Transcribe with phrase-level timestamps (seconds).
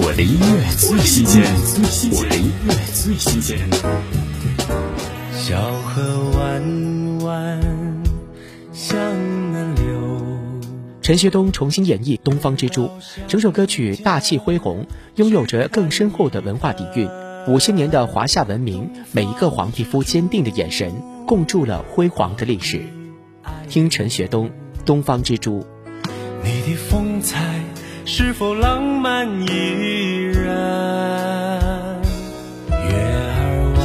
[0.00, 1.42] 我的音乐最新鲜，
[2.12, 3.58] 我的音乐最新鲜。
[5.32, 7.60] 小河弯弯
[8.72, 8.96] 向
[9.52, 9.98] 南流。
[11.02, 12.84] 陈学冬重新演绎《东方之珠》，
[13.26, 17.10] 整首歌曲大气恢宏，拥有着更深厚的文化底蕴。
[17.48, 20.92] 五千年的华夏文明，每一个黄皮肤坚定的眼神，
[21.26, 22.82] 共筑了辉煌的历史。
[23.68, 24.46] 听陈学冬
[24.84, 25.58] 《东方之珠》。
[26.44, 27.60] 你的风采
[28.10, 30.56] 是否浪漫依然？
[32.70, 32.88] 月
[33.36, 33.38] 儿
[33.76, 33.84] 弯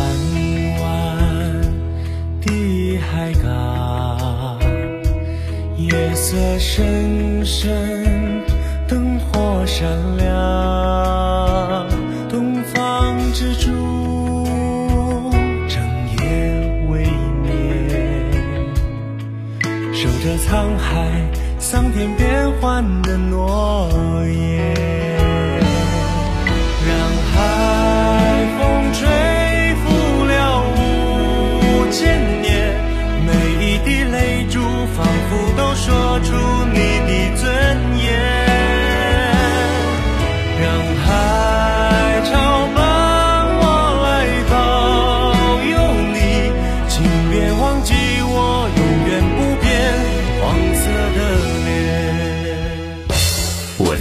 [0.80, 0.82] 弯
[2.40, 4.58] 的海港，
[5.78, 8.42] 夜色深深，
[8.88, 11.86] 灯火闪亮。
[12.30, 13.70] 东方之珠，
[15.68, 15.84] 整
[16.22, 17.04] 夜未
[17.44, 17.52] 眠，
[19.94, 21.12] 守着沧海。
[21.60, 22.08] 桑田
[22.64, 23.90] 换的诺
[24.26, 24.74] 言，
[26.88, 26.96] 让
[27.34, 27.36] 海
[28.58, 28.62] 风
[28.94, 29.04] 吹
[29.84, 29.84] 拂
[30.24, 30.64] 了
[31.60, 32.48] 五千年，
[33.26, 34.62] 每一滴泪珠
[34.96, 36.32] 仿佛都说出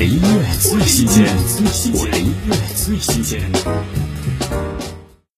[0.02, 1.24] 的音乐最新鲜，
[1.94, 3.40] 我的音乐最新鲜。